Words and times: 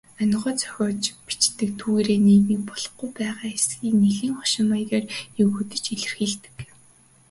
Онигоо 0.21 0.51
зохиож 0.61 1.03
бичдэг, 1.25 1.69
түүгээрээ 1.79 2.19
нийгмийн 2.27 2.63
болохгүй 2.69 3.09
байгаа 3.17 3.49
хэсгийг 3.53 3.95
нэлээн 4.01 4.35
хошин 4.39 4.65
маягаар 4.71 5.05
егөөдөж 5.41 5.83
илэрхийлдэг. 5.95 6.55